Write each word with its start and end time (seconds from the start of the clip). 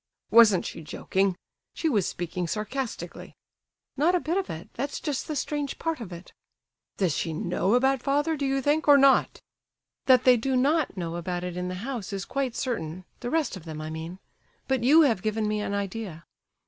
"Wasn't 0.31 0.65
she 0.65 0.81
joking? 0.81 1.35
She 1.75 1.87
was 1.87 2.07
speaking 2.07 2.47
sarcastically!" 2.47 3.35
"Not 3.95 4.15
a 4.15 4.19
bit 4.19 4.35
of 4.35 4.49
it; 4.49 4.69
that's 4.73 4.99
just 4.99 5.27
the 5.27 5.35
strange 5.35 5.77
part 5.77 5.99
of 6.01 6.11
it." 6.11 6.33
"Does 6.97 7.15
she 7.15 7.33
know 7.33 7.75
about 7.75 8.01
father, 8.01 8.35
do 8.35 8.47
you 8.47 8.63
think—or 8.63 8.97
not?" 8.97 9.41
"That 10.07 10.23
they 10.23 10.37
do 10.37 10.55
not 10.57 10.97
know 10.97 11.17
about 11.17 11.43
it 11.43 11.55
in 11.55 11.67
the 11.67 11.75
house 11.85 12.13
is 12.13 12.25
quite 12.25 12.55
certain, 12.55 13.05
the 13.19 13.29
rest 13.29 13.55
of 13.55 13.63
them, 13.65 13.79
I 13.79 13.91
mean; 13.91 14.17
but 14.67 14.83
you 14.83 15.01
have 15.01 15.21
given 15.21 15.47
me 15.47 15.61
an 15.61 15.75
idea. 15.75 16.25